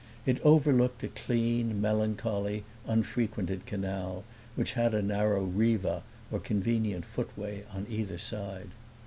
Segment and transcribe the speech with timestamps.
[0.25, 4.23] It overlooked a clean, melancholy, unfrequented canal,
[4.55, 8.69] which had a narrow riva or convenient footway on either side.